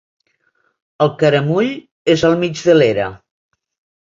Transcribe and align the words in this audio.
El 1.05 1.11
caramull 1.23 1.69
és 2.15 2.25
al 2.31 2.41
mig 2.45 2.65
de 2.71 2.79
l'era. 2.81 3.07